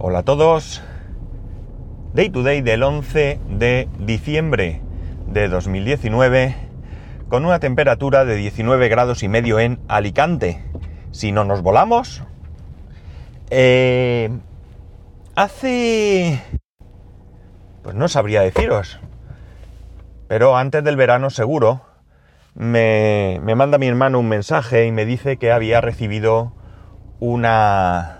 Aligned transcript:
Hola 0.00 0.20
a 0.20 0.22
todos. 0.22 0.80
Day 2.14 2.30
to 2.30 2.44
day 2.44 2.60
del 2.60 2.84
11 2.84 3.40
de 3.48 3.88
diciembre 3.98 4.80
de 5.26 5.48
2019 5.48 6.54
con 7.28 7.44
una 7.44 7.58
temperatura 7.58 8.24
de 8.24 8.36
19 8.36 8.88
grados 8.88 9.24
y 9.24 9.28
medio 9.28 9.58
en 9.58 9.80
Alicante. 9.88 10.62
Si 11.10 11.32
no 11.32 11.42
nos 11.42 11.62
volamos. 11.62 12.22
Eh, 13.50 14.30
hace... 15.34 16.44
Pues 17.82 17.96
no 17.96 18.06
sabría 18.06 18.42
deciros. 18.42 19.00
Pero 20.28 20.56
antes 20.56 20.84
del 20.84 20.94
verano 20.94 21.28
seguro 21.28 21.82
me, 22.54 23.40
me 23.42 23.56
manda 23.56 23.78
mi 23.78 23.88
hermano 23.88 24.20
un 24.20 24.28
mensaje 24.28 24.86
y 24.86 24.92
me 24.92 25.04
dice 25.04 25.38
que 25.38 25.50
había 25.50 25.80
recibido 25.80 26.52
una, 27.18 28.17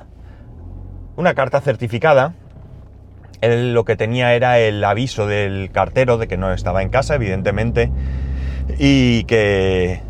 una 1.19 1.35
carta 1.35 1.61
certificada. 1.61 2.34
Él 3.41 3.74
lo 3.74 3.84
que 3.84 3.97
tenía 3.97 4.34
era 4.34 4.61
el 4.61 4.83
aviso 4.84 5.27
del 5.27 5.70
cartero 5.73 6.16
de 6.16 6.29
que 6.29 6.37
no 6.37 6.52
estaba 6.52 6.80
en 6.80 6.91
casa, 6.91 7.16
evidentemente, 7.16 7.91
y 8.79 9.24
que, 9.24 10.01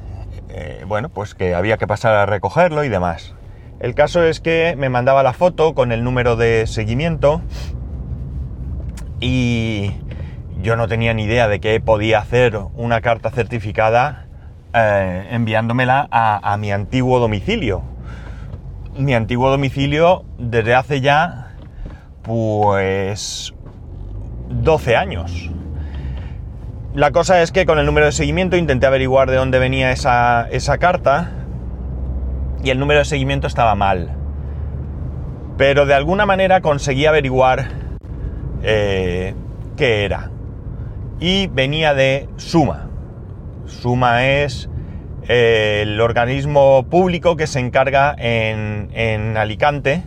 eh, 0.50 0.84
bueno, 0.86 1.08
pues 1.08 1.34
que 1.34 1.54
había 1.54 1.78
que 1.78 1.86
pasar 1.86 2.14
a 2.14 2.26
recogerlo 2.26 2.84
y 2.84 2.90
demás. 2.90 3.34
El 3.80 3.94
caso 3.94 4.22
es 4.22 4.40
que 4.40 4.74
me 4.76 4.90
mandaba 4.90 5.22
la 5.22 5.32
foto 5.32 5.74
con 5.74 5.92
el 5.92 6.04
número 6.04 6.36
de 6.36 6.66
seguimiento 6.66 7.40
y 9.18 9.92
yo 10.60 10.76
no 10.76 10.88
tenía 10.88 11.14
ni 11.14 11.24
idea 11.24 11.48
de 11.48 11.58
que 11.58 11.80
podía 11.80 12.18
hacer 12.18 12.58
una 12.74 13.00
carta 13.00 13.30
certificada 13.30 14.26
eh, 14.74 15.28
enviándomela 15.30 16.06
a, 16.10 16.52
a 16.52 16.58
mi 16.58 16.70
antiguo 16.70 17.18
domicilio. 17.18 17.97
Mi 18.98 19.14
antiguo 19.14 19.48
domicilio 19.48 20.24
desde 20.38 20.74
hace 20.74 21.00
ya 21.00 21.52
pues 22.22 23.54
12 24.48 24.96
años. 24.96 25.52
La 26.94 27.12
cosa 27.12 27.40
es 27.40 27.52
que 27.52 27.64
con 27.64 27.78
el 27.78 27.86
número 27.86 28.06
de 28.06 28.12
seguimiento 28.12 28.56
intenté 28.56 28.86
averiguar 28.86 29.30
de 29.30 29.36
dónde 29.36 29.60
venía 29.60 29.92
esa, 29.92 30.48
esa 30.50 30.78
carta 30.78 31.30
y 32.64 32.70
el 32.70 32.80
número 32.80 32.98
de 32.98 33.04
seguimiento 33.04 33.46
estaba 33.46 33.76
mal. 33.76 34.16
Pero 35.56 35.86
de 35.86 35.94
alguna 35.94 36.26
manera 36.26 36.60
conseguí 36.60 37.06
averiguar 37.06 37.68
eh, 38.64 39.32
qué 39.76 40.06
era. 40.06 40.32
Y 41.20 41.46
venía 41.46 41.94
de 41.94 42.28
Suma. 42.36 42.88
Suma 43.66 44.26
es 44.26 44.68
el 45.28 46.00
organismo 46.00 46.86
público 46.90 47.36
que 47.36 47.46
se 47.46 47.60
encarga 47.60 48.16
en, 48.18 49.36
Alicante, 49.36 50.02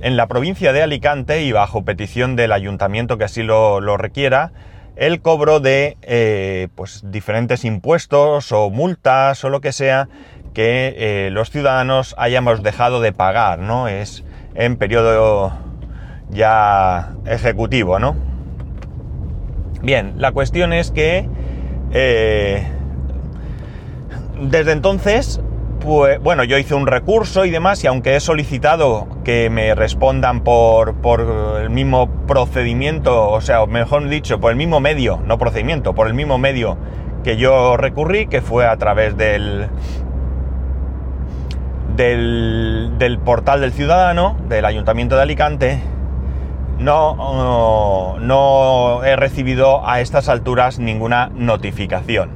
en 0.00 0.16
la 0.16 0.26
provincia 0.26 0.72
de 0.72 0.82
Alicante 0.82 1.42
y 1.42 1.52
bajo 1.52 1.84
petición 1.84 2.36
del 2.36 2.52
ayuntamiento 2.52 3.16
que 3.16 3.24
así 3.24 3.42
lo, 3.42 3.80
lo 3.80 3.96
requiera, 3.96 4.52
el 4.96 5.20
cobro 5.20 5.60
de 5.60 5.96
eh, 6.02 6.68
pues, 6.74 7.02
diferentes 7.04 7.64
impuestos 7.64 8.50
o 8.50 8.70
multas 8.70 9.44
o 9.44 9.50
lo 9.50 9.60
que 9.60 9.72
sea 9.72 10.08
que 10.52 10.94
eh, 10.96 11.30
los 11.30 11.50
ciudadanos 11.50 12.14
hayamos 12.18 12.62
dejado 12.62 13.02
de 13.02 13.12
pagar, 13.12 13.58
¿no? 13.58 13.88
Es 13.88 14.24
en 14.54 14.76
periodo 14.76 15.52
ya 16.30 17.12
ejecutivo, 17.26 17.98
¿no? 17.98 18.16
Bien, 19.82 20.14
la 20.16 20.32
cuestión 20.32 20.72
es 20.72 20.90
que 20.90 21.28
eh, 21.92 22.66
desde 24.40 24.72
entonces, 24.72 25.40
pues 25.80 26.20
bueno, 26.20 26.44
yo 26.44 26.58
hice 26.58 26.74
un 26.74 26.86
recurso 26.86 27.44
y 27.44 27.50
demás, 27.50 27.82
y 27.84 27.86
aunque 27.86 28.16
he 28.16 28.20
solicitado 28.20 29.06
que 29.24 29.50
me 29.50 29.74
respondan 29.74 30.40
por, 30.42 30.94
por 30.94 31.60
el 31.60 31.70
mismo 31.70 32.08
procedimiento, 32.26 33.30
o 33.30 33.40
sea, 33.40 33.64
mejor 33.66 34.08
dicho, 34.08 34.40
por 34.40 34.50
el 34.50 34.56
mismo 34.56 34.80
medio, 34.80 35.20
no 35.26 35.38
procedimiento, 35.38 35.94
por 35.94 36.06
el 36.06 36.14
mismo 36.14 36.38
medio 36.38 36.76
que 37.26 37.36
yo 37.36 37.76
recurrí, 37.76 38.28
que 38.28 38.40
fue 38.40 38.66
a 38.66 38.76
través 38.76 39.16
del, 39.16 39.68
del, 41.96 43.18
portal 43.24 43.60
del 43.60 43.72
ciudadano, 43.72 44.36
del 44.48 44.64
Ayuntamiento 44.64 45.16
de 45.16 45.22
Alicante, 45.22 45.80
no, 46.78 48.16
no, 48.20 49.02
he 49.02 49.16
recibido 49.16 49.86
a 49.88 50.00
estas 50.00 50.28
alturas 50.28 50.78
ninguna 50.78 51.30
notificación. 51.34 52.30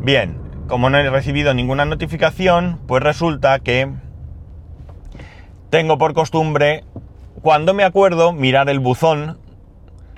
Bien, 0.00 0.45
como 0.66 0.90
no 0.90 0.98
he 0.98 1.10
recibido 1.10 1.54
ninguna 1.54 1.84
notificación, 1.84 2.78
pues 2.86 3.02
resulta 3.02 3.58
que 3.60 3.88
tengo 5.70 5.98
por 5.98 6.14
costumbre, 6.14 6.84
cuando 7.42 7.74
me 7.74 7.84
acuerdo, 7.84 8.32
mirar 8.32 8.68
el 8.68 8.80
buzón 8.80 9.38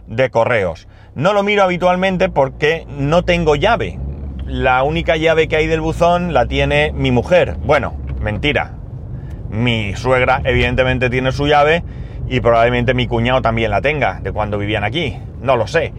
de 0.07 0.31
correos. 0.31 0.89
No 1.15 1.33
lo 1.33 1.43
miro 1.43 1.63
habitualmente 1.63 2.29
porque 2.29 2.87
no 2.89 3.25
tengo 3.25 3.57
llave. 3.57 3.99
La 4.47 4.83
única 4.83 5.17
llave 5.17 5.49
que 5.49 5.57
hay 5.57 5.67
del 5.67 5.81
buzón 5.81 6.33
la 6.33 6.47
tiene 6.47 6.93
mi 6.93 7.11
mujer. 7.11 7.57
Bueno, 7.65 7.95
mentira. 8.21 8.75
Mi 9.51 9.95
suegra 9.97 10.41
evidentemente 10.45 11.11
tiene 11.11 11.33
su 11.33 11.47
llave 11.47 11.83
y 12.29 12.41
probablemente 12.41 12.95
mi 12.95 13.07
cuñado 13.07 13.43
también 13.43 13.71
la 13.71 13.81
tenga, 13.81 14.21
de 14.21 14.33
cuando 14.33 14.59
vivían 14.59 14.85
aquí. 14.85 15.19
No 15.41 15.57
lo 15.57 15.67
sé. 15.67 15.93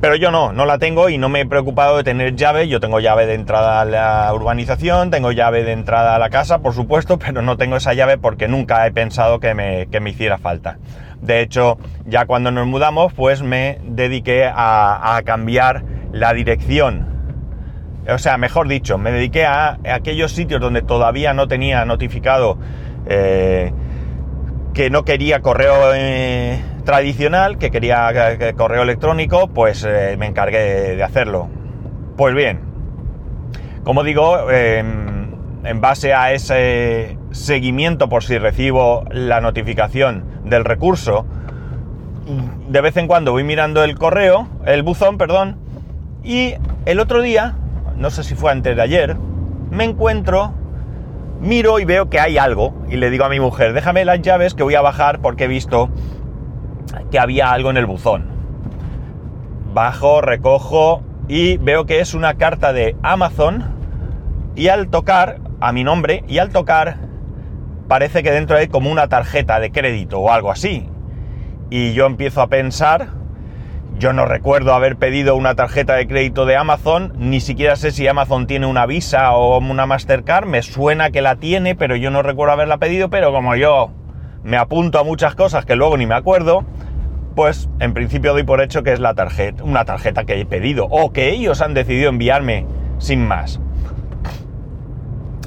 Pero 0.00 0.14
yo 0.14 0.30
no, 0.30 0.52
no 0.52 0.66
la 0.66 0.78
tengo 0.78 1.08
y 1.08 1.16
no 1.16 1.28
me 1.30 1.40
he 1.40 1.46
preocupado 1.46 1.96
de 1.96 2.04
tener 2.04 2.36
llave. 2.36 2.68
Yo 2.68 2.80
tengo 2.80 3.00
llave 3.00 3.26
de 3.26 3.34
entrada 3.34 3.80
a 3.80 3.84
la 3.86 4.30
urbanización, 4.34 5.10
tengo 5.10 5.32
llave 5.32 5.64
de 5.64 5.72
entrada 5.72 6.14
a 6.14 6.18
la 6.18 6.28
casa, 6.28 6.58
por 6.58 6.74
supuesto, 6.74 7.18
pero 7.24 7.42
no 7.42 7.56
tengo 7.56 7.76
esa 7.76 7.94
llave 7.94 8.18
porque 8.18 8.46
nunca 8.46 8.86
he 8.86 8.92
pensado 8.92 9.40
que 9.40 9.54
me, 9.54 9.86
que 9.86 10.00
me 10.00 10.10
hiciera 10.10 10.38
falta. 10.38 10.78
De 11.20 11.40
hecho, 11.40 11.78
ya 12.04 12.26
cuando 12.26 12.50
nos 12.50 12.66
mudamos, 12.66 13.14
pues 13.14 13.42
me 13.42 13.78
dediqué 13.84 14.50
a, 14.52 15.20
cambiar 15.24 15.82
la 16.12 16.32
dirección 16.34 17.16
o 18.08 18.18
sea, 18.18 18.38
mejor 18.38 18.68
dicho, 18.68 18.98
me 18.98 19.10
dediqué 19.10 19.46
a, 19.46 19.78
aquellos 19.92 20.30
sitios 20.30 20.60
donde 20.60 20.82
todavía 20.82 21.34
no 21.34 21.48
tenía 21.48 21.84
notificado 21.84 22.56
eh, 23.08 23.72
que 24.76 24.90
no 24.90 25.06
quería 25.06 25.40
correo 25.40 25.94
eh, 25.94 26.62
tradicional, 26.84 27.56
que 27.56 27.70
quería 27.70 28.10
eh, 28.34 28.52
correo 28.54 28.82
electrónico, 28.82 29.48
pues 29.48 29.82
eh, 29.88 30.16
me 30.18 30.26
encargué 30.26 30.96
de 30.96 31.02
hacerlo. 31.02 31.48
Pues 32.18 32.34
bien, 32.34 32.60
como 33.84 34.04
digo, 34.04 34.50
en 34.50 35.80
base 35.80 36.12
a 36.12 36.32
ese 36.32 37.16
seguimiento 37.30 38.10
por 38.10 38.22
si 38.22 38.36
recibo 38.36 39.06
la 39.10 39.40
notificación 39.40 40.42
del 40.44 40.66
recurso, 40.66 41.24
de 42.68 42.80
vez 42.82 42.98
en 42.98 43.06
cuando 43.06 43.32
voy 43.32 43.44
mirando 43.44 43.82
el 43.82 43.96
correo, 43.96 44.46
el 44.66 44.82
buzón, 44.82 45.16
perdón, 45.16 45.56
y 46.22 46.54
el 46.84 47.00
otro 47.00 47.22
día 47.22 47.56
no 47.96 48.10
sé 48.10 48.24
si 48.24 48.34
fue 48.34 48.52
antes 48.52 48.76
de 48.76 48.82
ayer, 48.82 49.16
me 49.70 49.84
encuentro, 49.84 50.52
miro 51.46 51.78
y 51.78 51.84
veo 51.84 52.10
que 52.10 52.20
hay 52.20 52.38
algo 52.38 52.74
y 52.88 52.96
le 52.96 53.10
digo 53.10 53.24
a 53.24 53.28
mi 53.28 53.40
mujer, 53.40 53.72
déjame 53.72 54.04
las 54.04 54.20
llaves 54.20 54.54
que 54.54 54.62
voy 54.62 54.74
a 54.74 54.82
bajar 54.82 55.20
porque 55.20 55.44
he 55.44 55.48
visto 55.48 55.88
que 57.10 57.18
había 57.18 57.52
algo 57.52 57.70
en 57.70 57.76
el 57.76 57.86
buzón. 57.86 58.26
Bajo, 59.72 60.20
recojo 60.20 61.02
y 61.28 61.56
veo 61.58 61.86
que 61.86 62.00
es 62.00 62.14
una 62.14 62.34
carta 62.34 62.72
de 62.72 62.96
Amazon 63.02 63.64
y 64.54 64.68
al 64.68 64.88
tocar 64.88 65.38
a 65.60 65.72
mi 65.72 65.84
nombre 65.84 66.24
y 66.28 66.38
al 66.38 66.50
tocar 66.50 66.98
parece 67.88 68.22
que 68.22 68.30
dentro 68.30 68.56
hay 68.56 68.68
como 68.68 68.90
una 68.90 69.08
tarjeta 69.08 69.60
de 69.60 69.70
crédito 69.70 70.18
o 70.18 70.30
algo 70.30 70.50
así. 70.50 70.88
Y 71.70 71.92
yo 71.92 72.06
empiezo 72.06 72.42
a 72.42 72.48
pensar, 72.48 73.08
yo 73.98 74.12
no 74.12 74.26
recuerdo 74.26 74.74
haber 74.74 74.96
pedido 74.96 75.36
una 75.36 75.54
tarjeta 75.54 75.94
de 75.94 76.06
crédito 76.06 76.44
de 76.44 76.56
Amazon, 76.56 77.14
ni 77.16 77.40
siquiera 77.40 77.76
sé 77.76 77.92
si 77.92 78.06
Amazon 78.06 78.46
tiene 78.46 78.66
una 78.66 78.84
Visa 78.84 79.32
o 79.32 79.58
una 79.58 79.86
Mastercard, 79.86 80.46
me 80.46 80.62
suena 80.62 81.10
que 81.10 81.22
la 81.22 81.36
tiene, 81.36 81.74
pero 81.74 81.96
yo 81.96 82.10
no 82.10 82.22
recuerdo 82.22 82.52
haberla 82.52 82.76
pedido, 82.78 83.08
pero 83.08 83.32
como 83.32 83.56
yo 83.56 83.90
me 84.44 84.58
apunto 84.58 84.98
a 84.98 85.04
muchas 85.04 85.34
cosas 85.34 85.64
que 85.64 85.76
luego 85.76 85.96
ni 85.96 86.06
me 86.06 86.14
acuerdo, 86.14 86.64
pues 87.34 87.70
en 87.80 87.94
principio 87.94 88.32
doy 88.32 88.42
por 88.42 88.60
hecho 88.60 88.82
que 88.82 88.92
es 88.92 89.00
la 89.00 89.14
tarjeta, 89.14 89.64
una 89.64 89.84
tarjeta 89.84 90.24
que 90.24 90.40
he 90.40 90.46
pedido 90.46 90.86
o 90.90 91.12
que 91.12 91.30
ellos 91.30 91.62
han 91.62 91.72
decidido 91.72 92.10
enviarme 92.10 92.66
sin 92.98 93.26
más. 93.26 93.60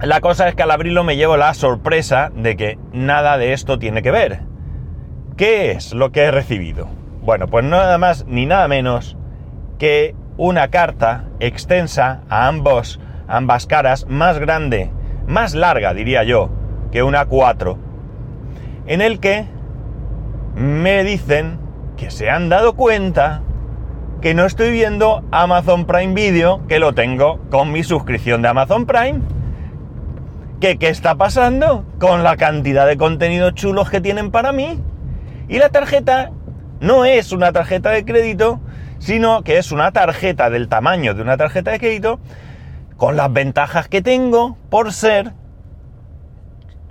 La 0.01 0.21
cosa 0.21 0.47
es 0.47 0.55
que 0.55 0.63
al 0.63 0.71
abrirlo 0.71 1.03
me 1.03 1.17
llevo 1.17 1.37
la 1.37 1.53
sorpresa 1.53 2.31
de 2.35 2.55
que 2.55 2.79
nada 2.93 3.37
de 3.37 3.53
esto 3.53 3.77
tiene 3.77 4.01
que 4.01 4.11
ver. 4.11 4.41
¿Qué 5.35 5.71
es 5.71 5.93
lo 5.93 6.11
que 6.11 6.21
he 6.21 6.31
recibido? 6.31 6.98
Bueno, 7.21 7.47
pues 7.47 7.65
nada 7.65 7.97
más 7.97 8.25
ni 8.27 8.45
nada 8.45 8.67
menos 8.67 9.17
que 9.77 10.15
una 10.37 10.69
carta 10.69 11.25
extensa 11.39 12.21
a 12.29 12.47
ambos, 12.47 12.99
ambas 13.27 13.65
caras, 13.65 14.05
más 14.07 14.39
grande, 14.39 14.91
más 15.27 15.53
larga 15.53 15.93
diría 15.93 16.23
yo, 16.23 16.49
que 16.91 17.03
una 17.03 17.25
4, 17.25 17.77
en 18.87 19.01
el 19.01 19.19
que 19.19 19.45
me 20.55 21.03
dicen 21.03 21.59
que 21.97 22.09
se 22.09 22.29
han 22.29 22.49
dado 22.49 22.73
cuenta 22.73 23.41
que 24.21 24.33
no 24.33 24.45
estoy 24.45 24.71
viendo 24.71 25.23
Amazon 25.31 25.85
Prime 25.85 26.13
Video, 26.13 26.65
que 26.67 26.79
lo 26.79 26.93
tengo 26.93 27.39
con 27.49 27.71
mi 27.71 27.83
suscripción 27.83 28.41
de 28.41 28.49
Amazon 28.49 28.85
Prime. 28.85 29.19
¿Que 30.59 30.77
qué 30.77 30.89
está 30.89 31.15
pasando 31.15 31.85
con 31.99 32.23
la 32.23 32.35
cantidad 32.35 32.85
de 32.85 32.97
contenidos 32.97 33.53
chulos 33.53 33.89
que 33.89 34.01
tienen 34.01 34.29
para 34.29 34.51
mí? 34.51 34.81
Y 35.47 35.57
la 35.57 35.69
tarjeta 35.69 36.31
no 36.81 37.05
es 37.05 37.31
una 37.31 37.51
tarjeta 37.51 37.91
de 37.91 38.05
crédito, 38.05 38.59
sino 38.99 39.43
que 39.43 39.57
es 39.57 39.71
una 39.71 39.91
tarjeta 39.91 40.49
del 40.49 40.67
tamaño 40.67 41.13
de 41.13 41.21
una 41.21 41.37
tarjeta 41.37 41.71
de 41.71 41.79
crédito, 41.79 42.19
con 42.97 43.15
las 43.15 43.31
ventajas 43.31 43.87
que 43.87 44.01
tengo 44.01 44.57
por 44.69 44.91
ser 44.91 45.33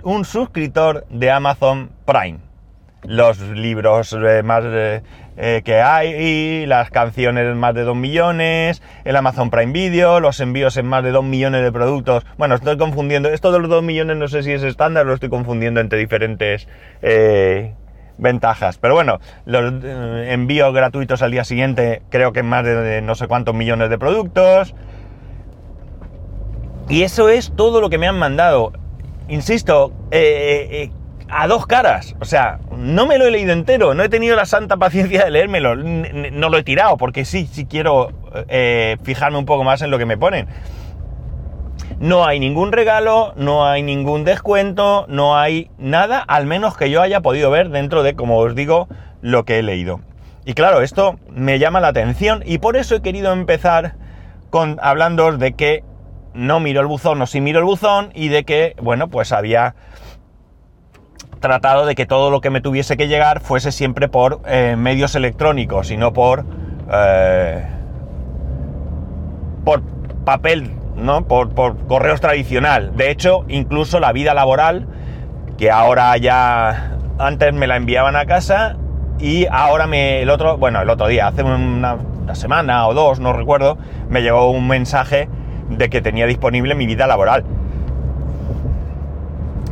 un 0.03 0.25
suscriptor 0.25 1.05
de 1.09 1.31
Amazon 1.31 1.91
Prime. 2.05 2.39
Los 3.03 3.39
libros 3.39 4.13
eh, 4.13 4.43
más 4.43 4.63
eh, 4.65 5.03
eh, 5.37 5.61
que 5.63 5.81
hay, 5.81 6.65
las 6.65 6.89
canciones 6.89 7.55
más 7.55 7.73
de 7.73 7.83
2 7.83 7.95
millones, 7.95 8.81
el 9.05 9.15
Amazon 9.15 9.49
Prime 9.49 9.71
Video, 9.71 10.19
los 10.19 10.39
envíos 10.41 10.75
en 10.75 10.85
más 10.85 11.03
de 11.03 11.11
2 11.11 11.23
millones 11.23 11.63
de 11.63 11.71
productos. 11.71 12.25
Bueno, 12.37 12.55
estoy 12.55 12.77
confundiendo. 12.77 13.29
Esto 13.29 13.51
de 13.51 13.59
los 13.59 13.69
2 13.69 13.83
millones 13.83 14.17
no 14.17 14.27
sé 14.27 14.43
si 14.43 14.51
es 14.51 14.63
estándar, 14.63 15.05
lo 15.05 15.13
estoy 15.13 15.29
confundiendo 15.29 15.79
entre 15.79 15.99
diferentes 15.99 16.67
ventajas. 18.19 18.77
Pero 18.77 18.93
bueno, 18.93 19.19
los 19.45 19.83
envíos 19.83 20.73
gratuitos 20.73 21.21
al 21.21 21.31
día 21.31 21.43
siguiente, 21.43 22.01
creo 22.09 22.33
que 22.33 22.43
más 22.43 22.63
de 22.63 23.01
no 23.01 23.15
sé 23.15 23.27
cuántos 23.27 23.55
millones 23.55 23.89
de 23.89 23.97
productos. 23.97 24.75
Y 26.89 27.03
eso 27.03 27.29
es 27.29 27.53
todo 27.55 27.81
lo 27.81 27.89
que 27.89 27.99
me 27.99 28.07
han 28.07 28.17
mandado. 28.17 28.73
Insisto, 29.27 29.93
eh, 30.09 30.67
eh, 30.71 30.91
a 31.29 31.47
dos 31.47 31.67
caras. 31.67 32.15
O 32.19 32.25
sea, 32.25 32.59
no 32.75 33.05
me 33.05 33.19
lo 33.19 33.27
he 33.27 33.31
leído 33.31 33.53
entero, 33.53 33.93
no 33.93 34.03
he 34.03 34.09
tenido 34.09 34.35
la 34.35 34.45
santa 34.45 34.75
paciencia 34.77 35.23
de 35.25 35.31
leérmelo. 35.31 35.75
No 35.75 36.49
lo 36.49 36.57
he 36.57 36.63
tirado, 36.63 36.97
porque 36.97 37.25
sí, 37.25 37.47
sí 37.51 37.65
quiero 37.65 38.11
eh, 38.47 38.97
fijarme 39.03 39.37
un 39.37 39.45
poco 39.45 39.63
más 39.63 39.83
en 39.83 39.91
lo 39.91 39.99
que 39.99 40.07
me 40.07 40.17
ponen. 40.17 40.47
No 41.99 42.25
hay 42.25 42.39
ningún 42.39 42.71
regalo, 42.71 43.33
no 43.35 43.65
hay 43.65 43.83
ningún 43.83 44.23
descuento, 44.23 45.05
no 45.07 45.37
hay 45.37 45.71
nada, 45.77 46.19
al 46.19 46.45
menos 46.45 46.77
que 46.77 46.89
yo 46.89 47.01
haya 47.01 47.21
podido 47.21 47.49
ver 47.49 47.69
dentro 47.69 48.03
de, 48.03 48.15
como 48.15 48.37
os 48.37 48.55
digo, 48.55 48.87
lo 49.21 49.43
que 49.45 49.59
he 49.59 49.63
leído. 49.63 50.01
Y 50.45 50.53
claro, 50.53 50.81
esto 50.81 51.19
me 51.29 51.59
llama 51.59 51.79
la 51.79 51.89
atención 51.89 52.43
y 52.45 52.59
por 52.59 52.77
eso 52.77 52.95
he 52.95 53.01
querido 53.01 53.33
empezar 53.33 53.95
con 54.49 54.77
hablando 54.81 55.37
de 55.37 55.53
que 55.53 55.83
no 56.33 56.59
miro 56.59 56.81
el 56.81 56.87
buzón 56.87 57.21
o 57.21 57.27
sí 57.27 57.41
miro 57.41 57.59
el 57.59 57.65
buzón 57.65 58.11
y 58.13 58.29
de 58.29 58.45
que, 58.45 58.75
bueno, 58.81 59.09
pues 59.09 59.31
había 59.31 59.75
tratado 61.39 61.85
de 61.85 61.95
que 61.95 62.05
todo 62.05 62.31
lo 62.31 62.41
que 62.41 62.49
me 62.49 62.61
tuviese 62.61 62.97
que 62.97 63.07
llegar 63.07 63.41
fuese 63.41 63.71
siempre 63.71 64.07
por 64.07 64.41
eh, 64.45 64.75
medios 64.77 65.15
electrónicos 65.15 65.91
y 65.91 65.97
no 65.97 66.13
por 66.13 66.45
eh, 66.91 67.65
por 69.63 69.81
papel, 70.25 70.71
¿no? 71.01 71.25
Por, 71.25 71.49
por 71.49 71.77
correos 71.87 72.21
tradicional. 72.21 72.95
De 72.95 73.11
hecho, 73.11 73.45
incluso 73.47 73.99
la 73.99 74.11
vida 74.11 74.33
laboral, 74.33 74.87
que 75.57 75.71
ahora 75.71 76.15
ya 76.17 76.97
antes 77.17 77.53
me 77.53 77.67
la 77.67 77.75
enviaban 77.75 78.15
a 78.15 78.25
casa 78.25 78.77
y 79.19 79.45
ahora 79.51 79.87
me 79.87 80.21
el 80.21 80.29
otro, 80.29 80.57
bueno, 80.57 80.81
el 80.81 80.89
otro 80.89 81.07
día, 81.07 81.27
hace 81.27 81.43
una 81.43 81.97
semana 82.33 82.87
o 82.87 82.93
dos, 82.93 83.19
no 83.19 83.33
recuerdo, 83.33 83.77
me 84.09 84.21
llegó 84.21 84.49
un 84.51 84.67
mensaje 84.67 85.27
de 85.69 85.89
que 85.89 86.01
tenía 86.01 86.25
disponible 86.25 86.75
mi 86.75 86.85
vida 86.85 87.07
laboral. 87.07 87.43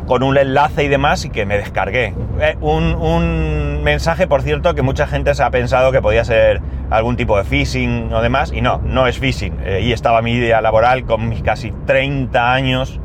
Con 0.05 0.23
un 0.23 0.37
enlace 0.37 0.83
y 0.83 0.87
demás 0.87 1.25
y 1.25 1.29
que 1.29 1.45
me 1.45 1.57
descargué. 1.57 2.13
Eh, 2.39 2.55
un, 2.61 3.83
mensaje, 3.83 4.27
por 4.27 4.41
cierto, 4.41 4.73
que 4.75 4.81
mucha 4.81 5.07
gente 5.07 5.33
se 5.33 5.43
ha 5.43 5.49
pensado 5.49 5.91
que 5.91 6.01
podía 6.01 6.23
ser 6.23 6.61
algún 6.89 7.17
tipo 7.17 7.37
de 7.37 7.43
phishing 7.43 8.13
o 8.13 8.21
demás, 8.21 8.51
y 8.53 8.61
no, 8.61 8.79
no 8.79 9.07
es 9.07 9.19
phishing. 9.19 9.59
Eh, 9.63 9.81
y 9.83 9.91
estaba 9.91 10.21
mi 10.21 10.39
vida 10.39 10.61
laboral 10.61 11.05
con 11.05 11.29
mis 11.29 11.41
casi 11.41 11.71
30 11.85 12.53
años 12.53 12.99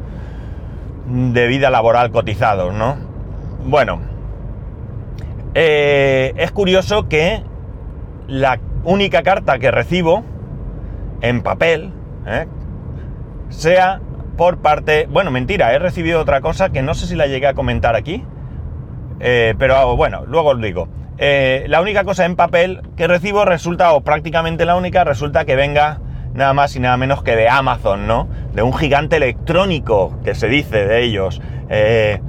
de 1.07 1.47
vida 1.47 1.71
laboral 1.71 2.11
cotizados, 2.11 2.73
¿no? 2.73 2.97
Bueno, 3.65 4.01
eh, 5.55 6.33
es 6.37 6.53
curioso 6.53 7.09
que 7.09 7.43
la 8.29 8.59
única 8.85 9.23
carta 9.23 9.59
que 9.59 9.71
recibo 9.71 10.25
en 11.21 11.43
papel, 11.43 11.93
sea 13.49 14.01
por 14.37 14.59
parte... 14.59 15.07
Bueno, 15.11 15.31
mentira, 15.31 15.73
he 15.73 15.79
recibido 15.79 16.21
otra 16.21 16.41
cosa 16.41 16.71
que 16.71 16.83
no 16.83 16.95
sé 16.95 17.07
si 17.07 17.15
la 17.15 17.27
llegué 17.27 17.47
a 17.47 17.55
comentar 17.55 17.95
aquí, 17.95 18.25
eh, 19.21 19.55
pero 19.59 19.97
bueno, 19.97 20.25
luego 20.27 20.51
os 20.51 20.61
digo. 20.61 20.89
Eh, 21.19 21.67
la 21.69 21.81
única 21.81 22.05
cosa 22.05 22.25
en 22.25 22.37
papel 22.37 22.81
que 22.97 23.07
recibo 23.07 23.45
resulta, 23.45 23.93
o 23.93 24.01
prácticamente 24.01 24.65
la 24.65 24.77
única, 24.77 25.05
resulta 25.05 25.45
que 25.45 25.57
venga 25.57 26.01
nada 26.35 26.55
más 26.55 26.75
y 26.77 26.81
nada 26.81 26.97
menos 26.97 27.23
que 27.23 27.37
de 27.37 27.49
Amazon, 27.49 28.07
¿no? 28.07 28.29
De 28.53 28.63
un 28.63 28.73
gigante 28.73 29.17
electrónico, 29.17 30.19
que 30.25 30.35
se 30.35 30.49
dice 30.49 30.87
de 30.87 31.03
ellos, 31.03 31.43
eh, 31.69 32.21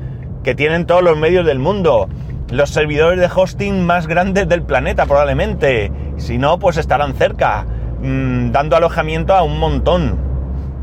que 0.44 0.56
tienen 0.56 0.86
todos 0.86 1.02
los 1.02 1.18
medios 1.18 1.46
del 1.46 1.60
mundo, 1.60 2.10
los 2.52 2.70
servidores 2.70 3.20
de 3.20 3.30
hosting 3.34 3.86
más 3.86 4.08
grandes 4.08 4.48
del 4.50 4.64
planeta 4.64 5.06
probablemente, 5.06 5.92
si 6.18 6.38
no, 6.38 6.60
pues 6.60 6.78
estarán 6.78 7.14
cerca, 7.14 7.66
mm, 8.02 8.52
dando 8.52 8.76
alojamiento 8.76 9.34
a 9.34 9.44
un 9.44 9.58
montón. 9.58 10.18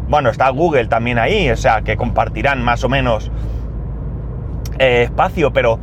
Bueno, 0.09 0.31
está 0.31 0.49
Google 0.49 0.87
también 0.87 1.19
ahí, 1.19 1.51
o 1.51 1.57
sea, 1.57 1.83
que 1.83 1.97
compartirán 1.97 2.65
más 2.65 2.83
o 2.83 2.89
menos 2.89 3.31
eh, 4.79 5.03
espacio, 5.03 5.53
pero 5.53 5.79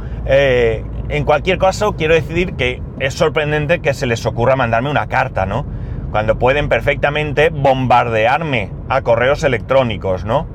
en 1.09 1.23
cualquier 1.23 1.57
caso 1.57 1.93
quiero 1.95 2.13
decir 2.13 2.53
que 2.53 2.81
es 2.99 3.13
sorprendente 3.13 3.79
que 3.79 3.93
se 3.93 4.05
les 4.05 4.25
ocurra 4.25 4.55
mandarme 4.55 4.89
una 4.89 5.07
carta, 5.07 5.45
¿no? 5.45 5.65
Cuando 6.11 6.39
pueden 6.39 6.69
perfectamente 6.69 7.49
bombardearme 7.49 8.71
a 8.89 9.01
correos 9.01 9.43
electrónicos, 9.43 10.25
¿no? 10.25 10.47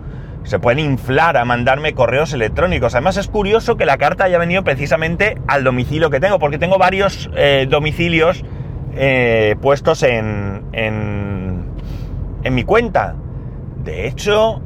Se 0.45 0.59
pueden 0.59 0.81
inflar 0.81 1.37
a 1.37 1.45
mandarme 1.45 1.95
correos 1.95 2.33
electrónicos. 2.33 2.95
Además 2.95 3.17
es 3.17 3.29
curioso 3.29 3.77
que 3.77 3.87
la 3.87 3.97
carta 3.97 4.25
haya 4.25 4.39
venido 4.39 4.65
precisamente 4.65 5.39
al 5.47 5.63
domicilio 5.63 6.11
que 6.11 6.21
tengo, 6.21 6.39
porque 6.39 6.59
tengo 6.59 6.79
varios 6.79 7.31
eh, 7.37 7.67
domicilios 7.69 8.45
puestos 9.63 10.03
en, 10.03 10.65
en, 10.73 11.65
en 12.45 12.55
mi 12.55 12.65
cuenta. 12.65 13.15
De 13.85 14.07
hecho, 14.07 14.61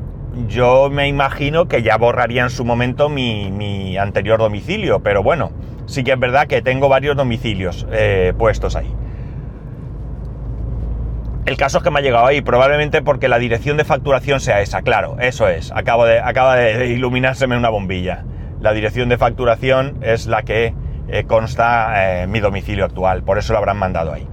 yo 0.48 0.90
me 0.90 1.08
imagino 1.08 1.66
que 1.66 1.82
ya 1.82 1.96
borraría 1.96 2.42
en 2.42 2.50
su 2.50 2.64
momento 2.64 3.08
mi, 3.08 3.96
anterior 3.96 4.38
domicilio, 4.38 5.00
pero 5.00 5.22
bueno, 5.22 5.50
sí 5.86 6.04
que 6.04 6.12
es 6.12 6.18
verdad 6.18 6.46
que 6.46 6.62
tengo 6.62 6.88
varios 6.88 7.16
domicilios 7.16 7.86
eh, 7.90 8.32
puestos 8.36 8.76
ahí. 8.76 8.92
El 11.46 11.56
caso 11.56 11.78
es 11.78 11.84
que 11.84 11.90
me 11.90 12.00
ha 12.00 12.02
llegado 12.02 12.26
ahí, 12.26 12.40
probablemente 12.42 13.02
porque 13.02 13.28
la 13.28 13.38
dirección 13.38 13.76
de 13.76 13.84
facturación 13.84 14.40
sea 14.40 14.60
esa, 14.60 14.82
claro, 14.82 15.16
eso 15.20 15.48
es, 15.48 15.70
acabo 15.72 16.04
de, 16.04 16.18
acaba 16.18 16.56
de 16.56 16.86
iluminárseme 16.92 17.56
una 17.56 17.68
bombilla. 17.68 18.24
La 18.60 18.72
dirección 18.72 19.08
de 19.08 19.16
facturación 19.16 19.98
es 20.02 20.26
la 20.26 20.42
que 20.42 20.74
eh, 21.08 21.24
consta 21.24 22.22
en 22.22 22.32
mi 22.32 22.40
domicilio 22.40 22.84
actual, 22.84 23.22
por 23.22 23.38
eso 23.38 23.52
lo 23.52 23.60
habrán 23.60 23.76
mandado 23.76 24.12
ahí. 24.12 24.26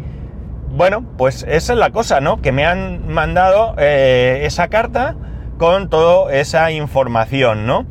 Bueno, 0.72 1.06
pues 1.18 1.46
esa 1.48 1.74
es 1.74 1.80
la 1.80 1.92
cosa, 1.92 2.20
¿no? 2.20 2.42
Que 2.42 2.51
me 2.51 2.66
han 2.66 3.08
mandado 3.08 3.75
eh, 3.77 4.42
esa 4.46 4.70
carta 4.70 5.16
con 5.60 5.89
toda 5.89 6.34
esa 6.34 6.72
información, 6.72 7.68
¿no? 7.68 7.86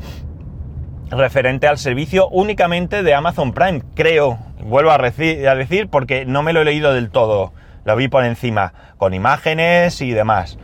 Referente 1.13 1.69
al 1.69 1.77
servicio 1.77 2.27
únicamente 2.31 3.03
de 3.03 3.13
Amazon 3.13 3.53
Prime, 3.53 3.83
creo, 3.95 4.39
vuelvo 4.65 4.93
a, 4.93 4.97
decir 4.97 5.89
porque 5.91 6.25
no 6.25 6.43
me 6.43 6.55
lo 6.55 6.63
he 6.63 6.65
leído 6.65 6.95
del 6.95 7.11
todo, 7.11 7.53
lo 7.85 7.97
vi 7.97 8.09
por 8.09 8.25
encima, 8.25 8.73
con 8.97 9.13
imágenes 9.13 10.01
y 10.01 10.13
demás. 10.13 10.59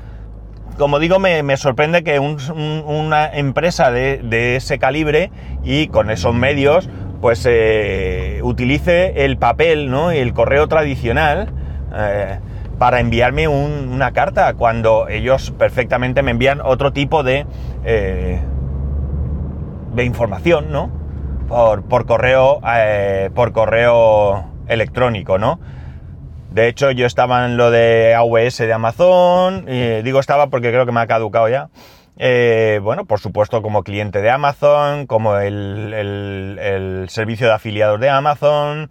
Como 0.79 1.01
digo, 1.01 1.19
me, 1.19 1.55
sorprende 1.59 2.03
que 2.03 2.19
una 2.19 3.31
empresa 3.31 3.91
de, 3.91 4.57
ese 4.57 4.79
calibre 4.79 5.31
y 5.65 5.89
con 5.89 6.11
esos 6.11 6.35
medios, 6.35 6.89
pues 7.21 7.45
eh, 7.47 8.41
utilice 8.43 9.27
el 9.27 9.37
papel, 9.37 9.91
¿no? 9.91 10.13
El 10.13 10.33
correo 10.33 10.67
tradicional 10.67 11.53
eh, 11.95 12.39
para 12.79 13.01
enviarme 13.01 13.49
una 13.49 14.13
carta 14.13 14.55
cuando 14.55 15.09
ellos 15.09 15.51
perfectamente 15.59 16.23
me 16.23 16.31
envían 16.31 16.63
otro 16.63 16.95
tipo 16.95 17.23
de, 17.23 17.45
eh, 17.85 18.41
de 19.95 20.05
información, 20.05 20.71
¿no? 20.71 20.91
Por, 21.49 22.07
correo, 22.07 22.61
eh, 22.67 23.31
por 23.35 23.53
correo 23.53 24.45
electrónico, 24.67 25.39
¿no? 25.39 25.61
De 26.51 26.69
hecho, 26.69 26.91
yo 26.91 27.07
estaba 27.07 27.47
en 27.47 27.57
lo 27.57 27.71
de 27.71 28.15
AWS 28.15 28.59
de 28.59 28.73
Amazon, 28.73 29.67
digo 29.67 30.21
estaba 30.21 30.49
porque 30.49 30.71
creo 30.71 30.87
que 30.87 30.93
me 30.93 31.01
ha 31.01 31.07
caducado 31.07 31.49
ya. 31.49 31.69
bueno, 32.83 33.05
por 33.07 33.21
supuesto 33.21 33.63
como 33.63 33.83
cliente 33.83 34.21
de 34.21 34.31
Amazon, 34.31 35.07
como 35.07 35.37
el, 35.37 35.93
el 35.95 37.09
servicio 37.09 37.47
de 37.47 37.53
afiliados 37.55 38.01
de 38.01 38.11
Amazon. 38.11 38.91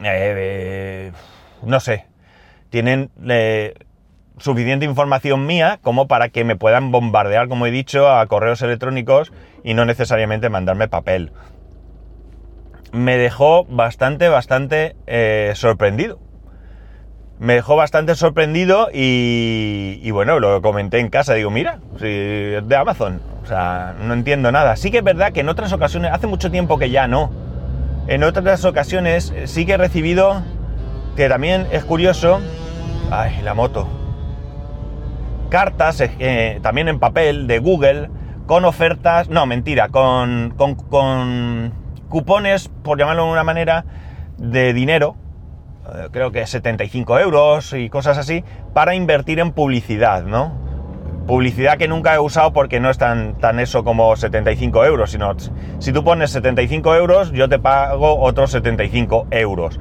Eh, 0.00 1.12
no 1.62 1.80
sé, 1.80 2.06
tienen 2.70 3.10
eh, 3.28 3.74
suficiente 4.38 4.84
información 4.84 5.46
mía 5.46 5.78
como 5.82 6.08
para 6.08 6.28
que 6.28 6.44
me 6.44 6.56
puedan 6.56 6.90
bombardear, 6.90 7.48
como 7.48 7.66
he 7.66 7.70
dicho, 7.70 8.10
a 8.10 8.26
correos 8.26 8.62
electrónicos 8.62 9.32
y 9.64 9.74
no 9.74 9.84
necesariamente 9.84 10.48
mandarme 10.48 10.88
papel. 10.88 11.32
Me 12.92 13.16
dejó 13.16 13.64
bastante, 13.64 14.28
bastante 14.28 14.96
eh, 15.06 15.52
sorprendido. 15.54 16.18
Me 17.38 17.54
dejó 17.54 17.74
bastante 17.74 18.14
sorprendido 18.14 18.88
y, 18.92 20.08
bueno, 20.12 20.38
lo 20.38 20.62
comenté 20.62 21.00
en 21.00 21.08
casa. 21.08 21.34
Digo, 21.34 21.50
mira, 21.50 21.80
si 21.98 22.06
es 22.06 22.68
de 22.68 22.76
Amazon. 22.76 23.20
O 23.42 23.46
sea, 23.46 23.96
no 23.98 24.14
entiendo 24.14 24.52
nada. 24.52 24.76
Sí 24.76 24.90
que 24.90 24.98
es 24.98 25.04
verdad 25.04 25.32
que 25.32 25.40
en 25.40 25.48
otras 25.48 25.72
ocasiones, 25.72 26.12
hace 26.12 26.28
mucho 26.28 26.50
tiempo 26.50 26.78
que 26.78 26.90
ya 26.90 27.08
no 27.08 27.32
en 28.08 28.24
otras 28.24 28.64
ocasiones 28.64 29.32
sí 29.44 29.64
que 29.64 29.72
he 29.72 29.76
recibido, 29.76 30.42
que 31.16 31.28
también 31.28 31.68
es 31.70 31.84
curioso, 31.84 32.40
ay, 33.10 33.40
la 33.42 33.54
moto, 33.54 33.86
cartas 35.52 36.00
eh, 36.00 36.60
también 36.62 36.88
en 36.88 36.98
papel 36.98 37.46
de 37.46 37.58
Google 37.58 38.08
con 38.46 38.64
ofertas, 38.64 39.28
no, 39.28 39.44
mentira, 39.44 39.90
con, 39.90 40.54
con, 40.56 40.76
con 40.76 41.74
cupones, 42.08 42.70
por 42.82 42.98
llamarlo 42.98 43.26
de 43.26 43.32
una 43.32 43.44
manera, 43.44 43.84
de 44.38 44.72
dinero, 44.72 45.14
eh, 45.94 46.08
creo 46.10 46.32
que 46.32 46.46
75 46.46 47.18
euros 47.18 47.74
y 47.74 47.90
cosas 47.90 48.16
así, 48.16 48.42
para 48.72 48.94
invertir 48.94 49.40
en 49.40 49.52
publicidad, 49.52 50.24
¿no? 50.24 50.54
Publicidad 51.26 51.76
que 51.76 51.86
nunca 51.86 52.14
he 52.14 52.18
usado 52.18 52.54
porque 52.54 52.80
no 52.80 52.88
es 52.88 52.96
tan, 52.96 53.34
tan 53.34 53.60
eso 53.60 53.84
como 53.84 54.16
75 54.16 54.86
euros, 54.86 55.10
sino 55.10 55.36
si 55.80 55.92
tú 55.92 56.02
pones 56.02 56.30
75 56.30 56.94
euros, 56.96 57.30
yo 57.30 57.50
te 57.50 57.58
pago 57.58 58.18
otros 58.20 58.52
75 58.52 59.26
euros. 59.30 59.78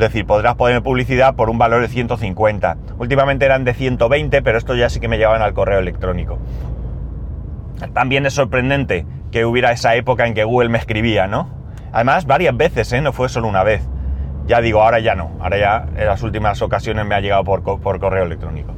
Es 0.00 0.12
decir, 0.14 0.24
podrás 0.24 0.54
poner 0.54 0.82
publicidad 0.82 1.34
por 1.34 1.50
un 1.50 1.58
valor 1.58 1.82
de 1.82 1.88
150. 1.88 2.78
Últimamente 2.98 3.44
eran 3.44 3.64
de 3.64 3.74
120, 3.74 4.40
pero 4.40 4.56
esto 4.56 4.74
ya 4.74 4.88
sí 4.88 4.98
que 4.98 5.08
me 5.08 5.18
llevaban 5.18 5.42
al 5.42 5.52
correo 5.52 5.78
electrónico. 5.78 6.38
También 7.92 8.24
es 8.24 8.32
sorprendente 8.32 9.04
que 9.30 9.44
hubiera 9.44 9.72
esa 9.72 9.94
época 9.96 10.26
en 10.26 10.32
que 10.32 10.44
Google 10.44 10.70
me 10.70 10.78
escribía, 10.78 11.26
¿no? 11.26 11.50
Además, 11.92 12.24
varias 12.24 12.56
veces, 12.56 12.90
¿eh? 12.94 13.02
No 13.02 13.12
fue 13.12 13.28
solo 13.28 13.46
una 13.46 13.62
vez. 13.62 13.86
Ya 14.46 14.62
digo, 14.62 14.80
ahora 14.80 15.00
ya 15.00 15.14
no. 15.14 15.32
Ahora 15.38 15.58
ya 15.58 15.84
en 15.94 16.06
las 16.06 16.22
últimas 16.22 16.62
ocasiones 16.62 17.04
me 17.04 17.14
ha 17.14 17.20
llegado 17.20 17.44
por, 17.44 17.62
correo 17.62 18.24
electrónico. 18.24 18.72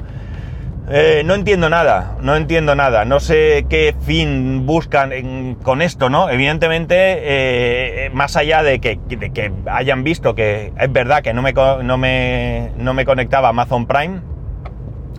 Eh, 0.88 1.22
no 1.24 1.34
entiendo 1.34 1.70
nada, 1.70 2.16
no 2.20 2.34
entiendo 2.36 2.74
nada. 2.74 3.04
No 3.04 3.20
sé 3.20 3.66
qué 3.68 3.94
fin 4.04 4.66
buscan 4.66 5.56
con 5.62 5.80
esto, 5.80 6.10
¿no? 6.10 6.28
Evidentemente, 6.28 6.96
eh, 6.96 8.10
más 8.12 8.36
allá 8.36 8.62
de 8.62 8.80
que, 8.80 8.98
que, 9.08 9.52
hayan 9.66 10.02
visto 10.02 10.34
que 10.34 10.72
es 10.78 10.92
verdad 10.92 11.22
que 11.22 11.32
no 11.32 11.42
me, 11.42 11.52
no 11.52 11.98
me, 11.98 12.72
no 12.76 12.94
me 12.94 13.04
conectaba 13.04 13.48
a 13.48 13.50
Amazon 13.50 13.86
Prime, 13.86 14.20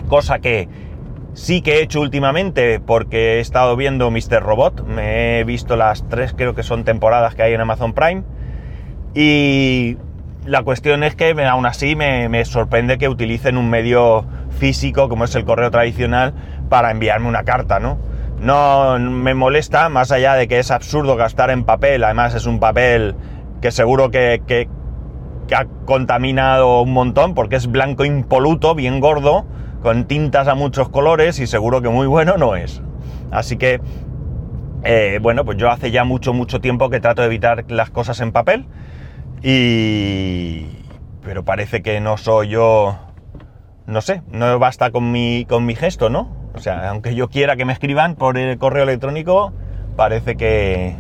cosa 0.10 0.40
que 0.40 0.68
sí 1.34 1.62
que 1.62 1.78
he 1.78 1.82
hecho 1.82 2.02
últimamente 2.02 2.80
porque 2.80 3.36
he 3.36 3.40
estado 3.40 3.76
viendo 3.76 4.12
Mr. 4.12 4.42
Robot. 4.42 4.86
Me 4.86 5.40
he 5.40 5.44
visto 5.44 5.76
las 5.76 6.08
tres, 6.10 6.34
creo 6.34 6.54
que 6.56 6.64
son 6.64 6.84
temporadas 6.84 7.36
que 7.36 7.44
hay 7.44 7.54
en 7.54 7.62
Amazon 7.62 7.94
Prime. 7.94 8.24
Y 9.16 9.98
la 10.46 10.64
cuestión 10.64 11.04
es 11.04 11.16
que 11.16 11.32
aún 11.46 11.66
así 11.66 11.96
me, 11.96 12.44
sorprende 12.46 12.98
que 12.98 13.08
utilicen 13.08 13.58
un 13.58 13.70
medio 13.70 14.26
físico 14.58 15.10
como 15.10 15.26
es 15.26 15.36
el 15.36 15.46
correo 15.46 15.72
tradicional 15.72 16.34
para 16.70 16.92
enviarme 16.92 17.28
una 17.28 17.44
carta, 17.44 17.80
¿no? 17.80 17.98
No 18.40 19.00
me 19.00 19.34
molesta, 19.34 19.90
más 19.90 20.12
allá 20.12 20.36
de 20.36 20.48
que 20.48 20.60
es 20.60 20.72
absurdo 20.72 21.16
gastar 21.16 21.50
en 21.50 21.64
papel, 21.64 22.04
además 22.04 22.36
es 22.36 22.46
un 22.46 22.60
papel 22.60 23.16
que 23.62 23.72
seguro 23.72 24.12
que, 24.12 24.42
que, 24.46 24.68
ha 25.56 25.66
contaminado 25.86 26.82
un 26.82 26.94
montón 26.94 27.36
porque 27.36 27.56
es 27.56 27.68
blanco 27.68 28.06
impoluto, 28.06 28.76
bien 28.76 29.00
gordo, 29.00 29.46
con 29.82 30.06
tintas 30.06 30.48
a 30.48 30.56
muchos 30.56 30.90
colores 30.90 31.40
y 31.40 31.48
seguro 31.48 31.82
que 31.82 31.90
muy 31.90 32.08
bueno 32.08 32.38
no 32.38 32.56
es. 32.56 32.82
Así 33.32 33.58
que, 33.58 33.80
eh, 34.84 35.20
bueno, 35.22 35.46
pues 35.46 35.58
yo 35.58 35.70
hace 35.70 35.92
ya 35.92 36.04
mucho, 36.04 36.34
mucho 36.34 36.60
tiempo 36.60 36.90
que 36.90 37.00
trato 37.00 37.22
de 37.22 37.28
evitar 37.28 37.66
las 37.70 37.90
cosas 37.90 38.20
en 38.22 38.32
papel 38.32 38.66
y... 39.42 40.66
Pero 41.24 41.44
parece 41.44 41.82
que 41.82 42.00
no 42.02 42.18
soy 42.18 42.50
yo... 42.50 42.98
No 43.86 44.00
sé, 44.00 44.22
no 44.32 44.60
basta 44.60 44.92
con 44.92 45.12
mi, 45.12 45.46
con 45.46 45.66
mi 45.66 45.76
gesto, 45.76 46.10
¿no? 46.10 46.30
O 46.56 46.60
sea, 46.60 46.90
aunque 46.90 47.16
yo 47.16 47.30
quiera 47.30 47.58
que 47.58 47.66
me 47.66 47.74
escriban 47.74 48.16
por 48.16 48.38
el 48.38 48.58
correo 48.58 48.84
electrónico, 48.84 49.52
parece 49.98 50.38
que... 50.38 50.96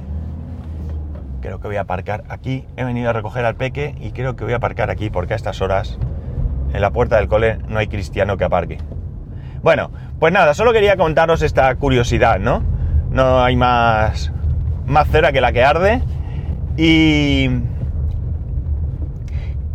Creo 1.41 1.59
que 1.59 1.67
voy 1.67 1.77
a 1.77 1.81
aparcar 1.81 2.23
aquí. 2.29 2.65
He 2.75 2.83
venido 2.83 3.09
a 3.09 3.13
recoger 3.13 3.45
al 3.45 3.55
peque 3.55 3.95
y 4.01 4.11
creo 4.11 4.35
que 4.35 4.43
voy 4.43 4.53
a 4.53 4.57
aparcar 4.57 4.89
aquí 4.89 5.09
porque 5.09 5.33
a 5.33 5.35
estas 5.35 5.61
horas 5.61 5.97
en 6.73 6.81
la 6.81 6.91
puerta 6.91 7.17
del 7.17 7.27
cole 7.27 7.59
no 7.67 7.79
hay 7.79 7.87
cristiano 7.87 8.37
que 8.37 8.45
aparque. 8.45 8.79
Bueno, 9.61 9.91
pues 10.19 10.33
nada, 10.33 10.53
solo 10.53 10.73
quería 10.73 10.97
contaros 10.97 11.41
esta 11.41 11.73
curiosidad, 11.75 12.39
¿no? 12.39 12.63
No 13.11 13.43
hay 13.43 13.55
más, 13.55 14.31
más 14.85 15.07
cera 15.09 15.31
que 15.31 15.41
la 15.41 15.53
que 15.53 15.63
arde. 15.63 16.01
Y, 16.75 17.49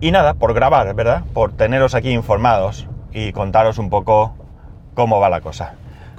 y 0.01 0.11
nada, 0.11 0.35
por 0.35 0.53
grabar, 0.53 0.95
¿verdad? 0.95 1.23
Por 1.33 1.53
teneros 1.53 1.95
aquí 1.95 2.11
informados 2.11 2.89
y 3.19 3.33
contaros 3.33 3.79
un 3.79 3.91
poco 3.91 4.37
cómo 4.95 5.21
va 5.21 5.29
la 5.29 5.41
cosa. 5.41 5.75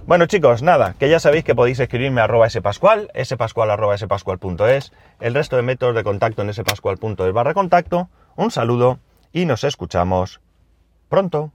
Bueno 0.05 0.25
chicos, 0.25 0.63
nada, 0.63 0.95
que 0.97 1.09
ya 1.09 1.19
sabéis 1.19 1.43
que 1.43 1.55
podéis 1.55 1.79
escribirme 1.79 2.21
a 2.21 2.23
arroba 2.23 2.49
spascual, 2.49 3.11
spascual 3.23 3.69
arroba 3.69 3.97
spascual.es, 3.97 4.91
el 5.19 5.33
resto 5.33 5.55
de 5.55 5.61
métodos 5.61 5.95
de 5.95 6.03
contacto 6.03 6.41
en 6.41 6.53
spascual.es 6.53 7.33
barra 7.33 7.53
contacto. 7.53 8.09
Un 8.35 8.51
saludo 8.51 8.99
y 9.31 9.45
nos 9.45 9.63
escuchamos 9.63 10.41
pronto. 11.09 11.51